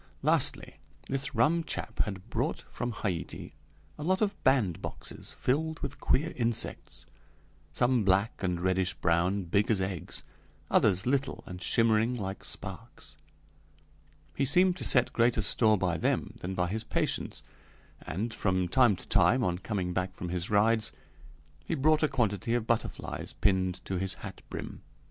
[0.23, 0.77] Lastly,
[1.09, 3.53] this rum chap had brought from Haiti
[3.99, 7.05] a lot of bandboxes filled with queer insects
[7.71, 10.23] some black and reddish brown, big as eggs;
[10.71, 13.15] others little and shimmering like sparks.
[14.35, 17.43] He seemed to set greater store by them than by his patients,
[18.01, 20.91] and, from time to time, on coming back from his rides,
[21.63, 24.81] he brought a quantity of butterflies pinned to his hat brim.